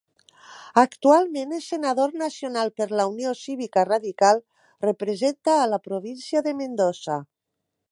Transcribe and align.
Actualment 0.83 1.51
és 1.57 1.67
Senador 1.73 2.15
Nacional 2.21 2.71
per 2.79 2.87
la 3.01 3.05
Unió 3.11 3.35
Cívica 3.41 3.85
Radical, 3.91 4.43
representa 4.89 5.59
a 5.67 5.71
la 5.75 5.83
Província 5.91 6.45
de 6.49 6.57
Mendoza. 6.65 7.23